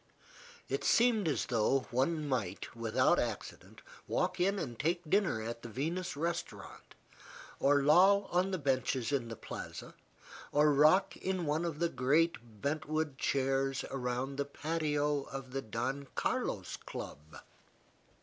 [0.67, 5.69] It seemed as though one might, without accident, walk in and take dinner at the
[5.69, 6.95] Venus Restaurant,
[7.59, 9.93] or loll on the benches in the Plaza,
[10.51, 15.61] or rock in one of the great bent wood chairs around the patio of the
[15.61, 17.37] Don Carlos Club.